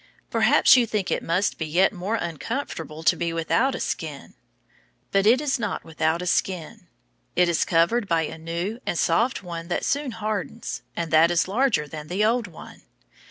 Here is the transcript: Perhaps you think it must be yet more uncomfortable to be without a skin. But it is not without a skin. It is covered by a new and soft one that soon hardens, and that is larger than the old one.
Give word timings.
Perhaps 0.31 0.75
you 0.75 0.87
think 0.87 1.11
it 1.11 1.21
must 1.21 1.59
be 1.59 1.67
yet 1.67 1.93
more 1.93 2.15
uncomfortable 2.15 3.03
to 3.03 3.15
be 3.15 3.31
without 3.31 3.75
a 3.75 3.79
skin. 3.79 4.33
But 5.11 5.27
it 5.27 5.39
is 5.39 5.59
not 5.59 5.83
without 5.83 6.23
a 6.23 6.25
skin. 6.25 6.87
It 7.35 7.47
is 7.47 7.63
covered 7.63 8.07
by 8.07 8.23
a 8.23 8.39
new 8.39 8.79
and 8.87 8.97
soft 8.97 9.43
one 9.43 9.67
that 9.67 9.85
soon 9.85 10.13
hardens, 10.13 10.81
and 10.95 11.11
that 11.11 11.29
is 11.29 11.47
larger 11.47 11.87
than 11.87 12.07
the 12.07 12.25
old 12.25 12.47
one. 12.47 12.81